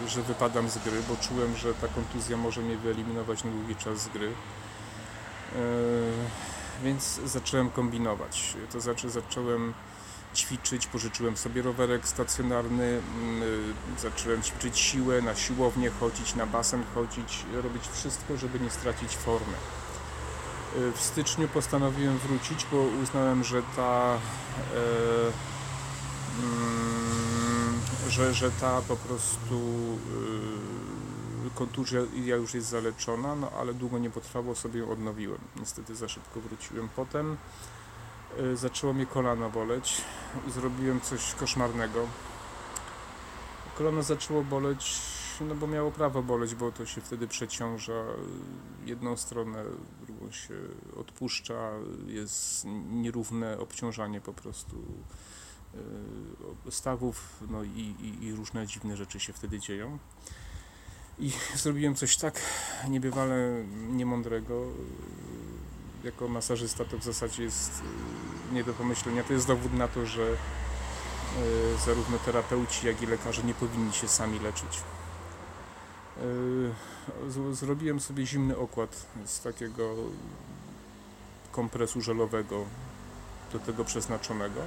[0.06, 3.76] e, że wypadam z gry, bo czułem, że ta kontuzja może mnie wyeliminować na długi
[3.76, 4.28] czas z gry.
[5.56, 5.60] E,
[6.84, 8.54] Więc zacząłem kombinować.
[8.72, 9.74] To znaczy zacząłem
[10.36, 13.44] ćwiczyć, pożyczyłem sobie rowerek stacjonarny, mm,
[14.00, 19.58] zacząłem ćwiczyć siłę, na siłownię chodzić, na basen chodzić, robić wszystko, żeby nie stracić formy.
[20.78, 24.20] Y, W styczniu postanowiłem wrócić, bo uznałem, że ta e,
[26.44, 29.56] mm, że, że ta po prostu
[31.48, 32.02] y, kontuzja
[32.36, 35.40] już jest zaleczona, no ale długo nie potrwało, sobie ją odnowiłem.
[35.60, 36.90] Niestety za szybko wróciłem.
[36.96, 37.38] Potem
[38.54, 40.02] zaczęło mnie kolano boleć.
[40.48, 42.08] Zrobiłem coś koszmarnego.
[43.78, 45.02] Kolano zaczęło boleć,
[45.46, 48.04] no bo miało prawo boleć, bo to się wtedy przeciąża
[48.86, 49.64] jedną stronę,
[50.02, 50.54] drugą się
[50.96, 51.72] odpuszcza,
[52.08, 54.76] jest nierówne obciążanie po prostu
[56.68, 59.98] y, stawów, no i, i, i różne dziwne rzeczy się wtedy dzieją.
[61.20, 62.42] I zrobiłem coś tak
[62.90, 64.66] niebywale niemądrego.
[66.04, 67.82] Jako masażysta to w zasadzie jest
[68.52, 69.24] y, nie do pomyślenia.
[69.24, 70.36] To jest dowód na to, że y,
[71.86, 74.84] zarówno terapeuci, jak i lekarze nie powinni się sami leczyć.
[76.24, 79.96] Y, z- Zrobiłem sobie zimny okład z takiego
[81.52, 82.66] kompresu żelowego
[83.54, 84.62] do tego przeznaczonego.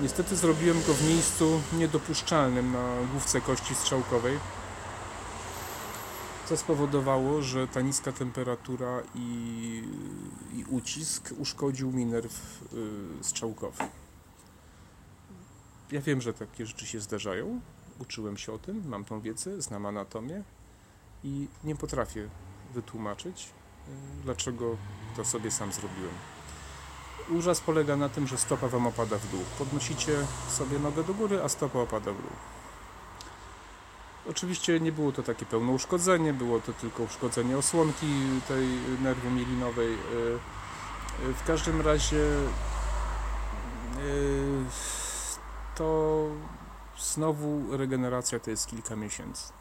[0.00, 4.38] Niestety zrobiłem go w miejscu niedopuszczalnym na główce kości strzałkowej,
[6.48, 9.82] co spowodowało, że ta niska temperatura i,
[10.54, 12.62] i ucisk uszkodził mi nerw
[13.20, 13.84] y, strzałkowy.
[15.92, 17.60] Ja wiem, że takie rzeczy się zdarzają
[17.98, 20.42] uczyłem się o tym, mam tą wiedzę, znam anatomię
[21.24, 22.28] i nie potrafię
[22.74, 23.50] wytłumaczyć,
[23.88, 24.76] y, dlaczego
[25.16, 26.14] to sobie sam zrobiłem.
[27.30, 29.40] Urzas polega na tym, że stopa Wam opada w dół.
[29.58, 32.32] Podnosicie sobie nogę do góry, a stopa opada w dół.
[34.30, 38.06] Oczywiście nie było to takie pełne uszkodzenie, było to tylko uszkodzenie osłonki
[38.48, 38.66] tej
[39.02, 39.92] nerwy mielinowej.
[39.92, 39.96] Y,
[41.28, 42.26] y, w każdym razie
[45.74, 46.26] to
[46.98, 49.52] znowu regeneracja to jest kilka miesięcy.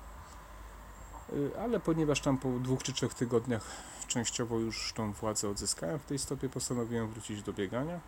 [1.33, 3.63] Y, Ale ponieważ tam po dwóch czy trzech tygodniach
[4.07, 7.99] częściowo już tą władzę odzyskałem w tej stopie, postanowiłem wrócić do biegania.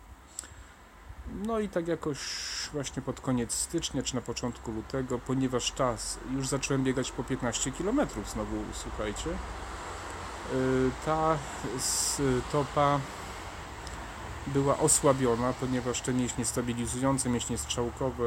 [1.46, 2.18] No i tak jakoś
[2.72, 7.72] właśnie pod koniec stycznia czy na początku lutego, ponieważ czas, już zacząłem biegać po 15
[7.72, 8.00] km
[8.32, 9.30] znowu, słuchajcie.
[9.30, 11.38] Y, Ta
[11.78, 13.00] stopa
[14.46, 18.24] była osłabiona, ponieważ te mięśnie stabilizujące, mięśnie strzałkowe,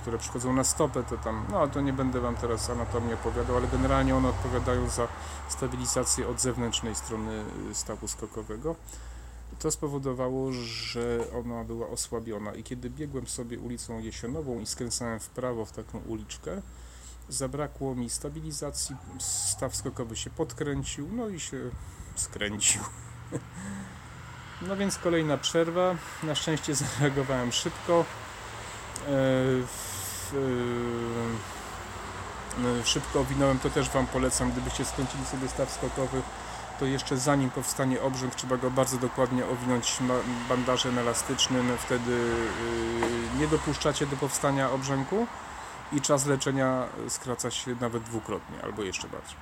[0.00, 3.68] które przychodzą na stopę, to tam, no to nie będę Wam teraz anatomię opowiadał, ale
[3.68, 5.08] generalnie one odpowiadają za
[5.48, 8.76] stabilizację od zewnętrznej strony y, stawu skokowego.
[9.58, 15.28] To spowodowało, że ona była osłabiona i kiedy biegłem sobie ulicą Jesionową i skręcałem w
[15.28, 16.62] prawo w taką uliczkę,
[17.28, 21.70] zabrakło mi stabilizacji, staw skokowy się podkręcił, no i się
[22.16, 22.82] skręcił.
[24.68, 25.94] No więc kolejna przerwa.
[26.22, 28.00] Na szczęście zareagowałem szybko.
[28.00, 28.04] E,
[29.66, 30.34] w,
[32.82, 36.22] e, szybko owinąłem, to też Wam polecam, gdybyście skręcili sobie staw skokowy,
[36.78, 39.98] to jeszcze zanim powstanie obrzęk, trzeba go bardzo dokładnie owinąć
[40.48, 42.34] bandażem elastycznym, wtedy
[43.38, 45.26] nie dopuszczacie do powstania obrzęku
[45.92, 49.36] i czas leczenia skraca się nawet dwukrotnie, albo jeszcze bardziej.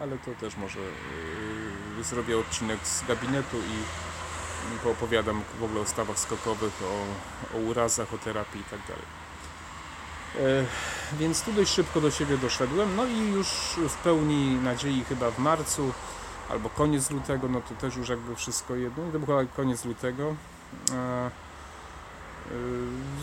[0.00, 0.78] Ale to też może
[2.02, 4.09] zrobię odcinek z gabinetu i
[4.84, 8.80] poopowiadam w ogóle o stawach skokowych, o, o urazach, o terapii i tak.
[10.38, 10.64] E,
[11.18, 13.48] Więc tu dość szybko do siebie doszedłem, no i już
[13.88, 15.92] w pełni nadziei chyba w marcu
[16.50, 20.34] albo koniec lutego, no to też już jakby wszystko jedno, to był chyba koniec lutego.
[20.90, 21.30] E, e,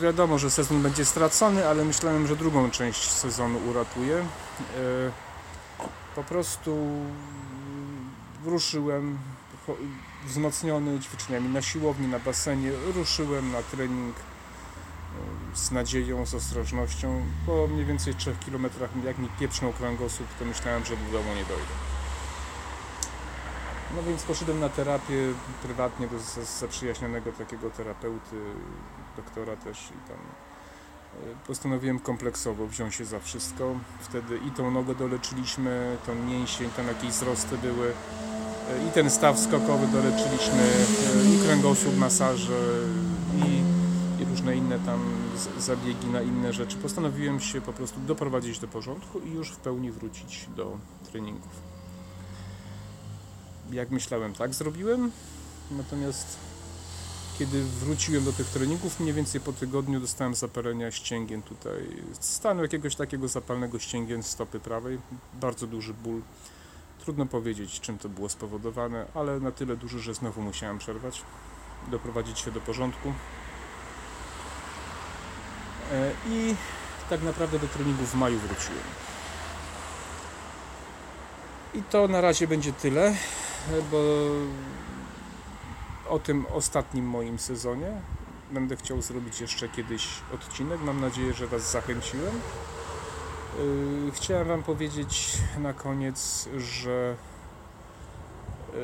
[0.01, 4.25] Wiadomo, że sezon będzie stracony, ale myślałem, że drugą część sezonu uratuję.
[6.15, 7.01] Po prostu
[8.45, 9.17] ruszyłem
[10.27, 17.23] wzmocniony ćwiczeniami na siłowni, na basenie, ruszyłem na trening e, z nadzieją, z ostrożnością.
[17.45, 18.67] Po mniej więcej 3 km,
[19.05, 21.73] jak mi pieprznął kręgosłup, to myślałem, że do domu nie dojdę.
[23.95, 26.19] No więc poszedłem na terapię prywatnie do
[26.59, 28.35] zaprzyjaźnionego takiego terapeuty,
[29.17, 33.75] doktora też i tam e, postanowiłem kompleksowo wziąć się za wszystko.
[33.99, 37.93] Wtedy i tą nogę doleczyliśmy, tą mięsień, tam jakieś wzrosty były,
[38.87, 42.59] i ten staw skokowy doleczyliśmy, e, i kręgosłup, masaże,
[43.35, 44.99] i, i różne inne tam
[45.59, 46.77] zabiegi na inne rzeczy.
[46.77, 50.77] Postanowiłem się po prostu doprowadzić do porządku i już w pełni wrócić do
[51.11, 51.61] treningów.
[53.71, 55.11] Jak myślałem, tak zrobiłem.
[55.71, 56.37] Natomiast
[57.39, 61.87] kiedy wróciłem do tych treningów, mniej więcej po tygodniu dostałem zapalenia ścięgien tutaj,
[62.19, 64.97] stanu jakiegoś takiego zapalnego ścięgien stopy prawej,
[65.41, 66.21] bardzo duży ból.
[67.07, 71.21] Trudno powiedzieć, czym to było spowodowane, ale na tyle duży, że znowu musiałem przerwać,
[71.91, 73.13] doprowadzić się do porządku.
[75.91, 76.55] E, I
[77.09, 78.83] tak naprawdę do treningu w maju wróciłem.
[81.73, 83.15] I to na razie będzie tyle,
[83.91, 83.99] bo
[86.09, 88.01] o tym ostatnim moim sezonie
[88.51, 90.81] będę chciał zrobić jeszcze kiedyś odcinek.
[90.81, 92.41] Mam nadzieję, że Was zachęciłem.
[93.55, 97.15] Yy, chciałem Wam powiedzieć na koniec, że
[98.73, 98.79] yy,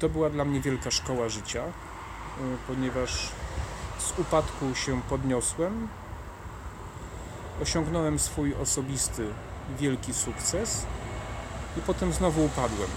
[0.00, 3.28] to była dla mnie wielka szkoła życia, yy, ponieważ
[3.98, 5.88] z upadku się podniosłem,
[7.62, 9.26] osiągnąłem swój osobisty
[9.78, 10.86] wielki sukces
[11.78, 12.88] i potem znowu upadłem.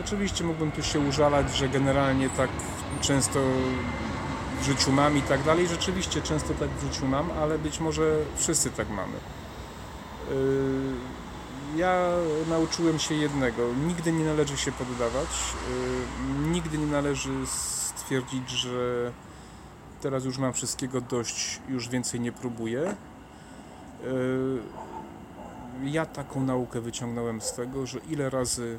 [0.00, 2.50] Oczywiście mógłbym tu się użalać, że generalnie tak
[3.00, 3.40] często
[4.60, 5.68] w życiu mam i tak dalej.
[5.68, 9.12] Rzeczywiście często tak w życiu mam, ale być może wszyscy tak mamy.
[10.30, 10.94] Yy,
[11.76, 12.10] ja
[12.48, 15.28] nauczyłem się jednego: nigdy nie należy się poddawać,
[16.42, 19.12] yy, nigdy nie należy stwierdzić, że
[20.00, 22.94] teraz już mam wszystkiego dość, już więcej nie próbuję.
[24.04, 24.62] Yy,
[25.84, 28.78] ja taką naukę wyciągnąłem z tego, że ile razy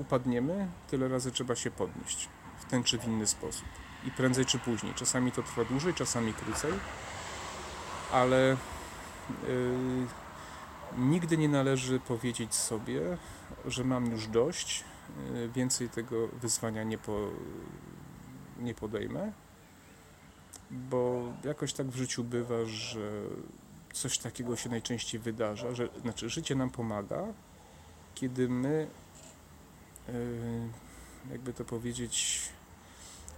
[0.00, 2.28] upadniemy, tyle razy trzeba się podnieść
[2.60, 3.81] w ten czy w inny sposób.
[4.04, 4.94] I prędzej czy później.
[4.94, 6.72] Czasami to trwa dłużej, czasami krócej,
[8.12, 8.56] ale
[9.48, 10.06] yy,
[10.98, 13.00] nigdy nie należy powiedzieć sobie,
[13.66, 14.84] że mam już dość,
[15.34, 17.30] yy, więcej tego wyzwania nie, po,
[18.58, 19.32] nie podejmę,
[20.70, 23.10] bo jakoś tak w życiu bywa, że
[23.92, 27.24] coś takiego się najczęściej wydarza, że znaczy życie nam pomaga,
[28.14, 28.88] kiedy my
[30.08, 30.68] Yy,
[31.30, 32.40] jakby to powiedzieć,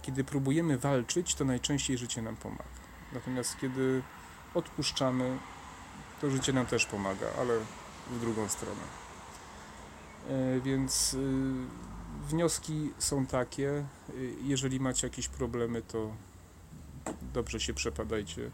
[0.05, 2.63] kiedy próbujemy walczyć, to najczęściej życie nam pomaga.
[3.13, 4.03] Natomiast kiedy
[4.53, 5.37] odpuszczamy,
[6.21, 7.59] to życie nam też pomaga, ale
[8.11, 8.81] w drugą stronę.
[10.29, 11.19] Yy, więc yy,
[12.27, 13.85] wnioski są takie,
[14.41, 16.11] jeżeli macie jakieś problemy, to
[17.33, 18.51] dobrze się przepadajcie.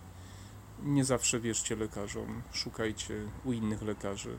[0.84, 3.14] Nie zawsze wierzcie lekarzom, szukajcie
[3.45, 4.38] u innych lekarzy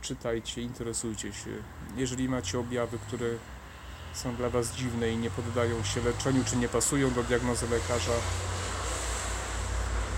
[0.00, 1.50] czytajcie, interesujcie się.
[1.96, 3.26] Jeżeli macie objawy, które
[4.18, 8.12] są dla Was dziwne i nie poddają się leczeniu, czy nie pasują do diagnozy lekarza,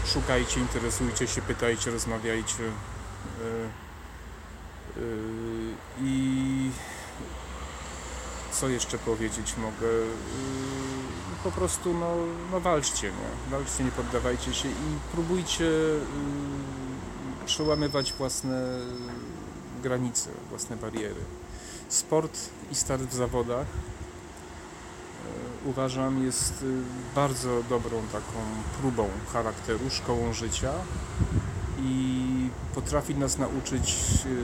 [0.06, 2.64] szukajcie, interesujcie się, pytajcie, rozmawiajcie.
[2.64, 2.70] E,
[4.96, 5.00] e,
[6.02, 6.70] I
[8.52, 9.88] co jeszcze powiedzieć mogę?
[9.88, 12.14] E, po prostu no,
[12.52, 13.50] no walczcie, nie?
[13.50, 15.70] walczcie, nie poddawajcie się i próbujcie
[17.46, 18.80] przełamywać własne
[19.82, 21.20] granice, własne bariery.
[21.88, 22.38] Sport
[22.72, 23.66] i start w zawodach
[25.64, 28.38] uważam jest e, bardzo dobrą taką
[28.80, 30.72] próbą charakteru, szkołą życia
[31.82, 32.30] i
[32.74, 33.94] potrafi nas nauczyć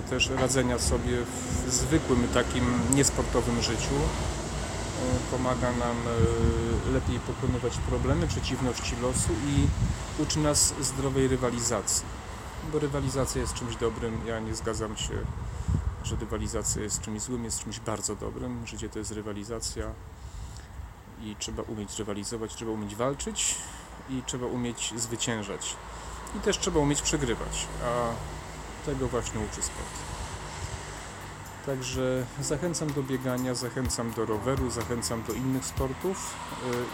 [0.06, 1.18] e, też radzenia sobie
[1.66, 2.64] w zwykłym takim
[2.94, 3.94] niesportowym życiu.
[5.30, 5.96] Pomaga nam
[6.92, 9.66] lepiej pokonywać problemy, przeciwności losu i
[10.22, 12.04] uczy nas zdrowej rywalizacji
[12.72, 14.26] bo rywalizacja jest czymś dobrym.
[14.26, 15.14] Ja nie zgadzam się,
[16.04, 18.66] że rywalizacja jest czymś złym, jest czymś bardzo dobrym.
[18.66, 19.86] Życie to jest rywalizacja
[21.26, 23.54] i trzeba umieć rywalizować, trzeba umieć walczyć
[24.10, 25.76] i trzeba umieć zwyciężać.
[26.36, 28.10] I też trzeba umieć przegrywać, a
[28.86, 30.06] tego właśnie uczy sport.
[31.66, 36.34] Także zachęcam do biegania, zachęcam do roweru, zachęcam do innych sportów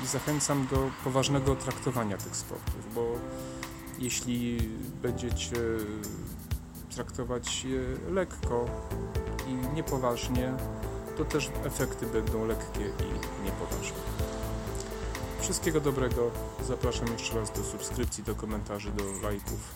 [0.00, 3.06] y, i zachęcam do poważnego traktowania tych sportów, bo
[3.98, 4.58] jeśli
[5.02, 5.56] będziecie
[6.94, 7.80] traktować je
[8.10, 8.66] lekko
[9.48, 10.52] i niepoważnie,
[11.16, 14.11] to też efekty będą lekkie i niepoważne.
[15.42, 16.30] Wszystkiego dobrego.
[16.66, 19.74] Zapraszam jeszcze raz do subskrypcji, do komentarzy, do lajków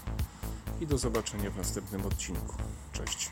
[0.81, 2.55] i do zobaczenia w następnym odcinku.
[2.93, 3.31] Cześć.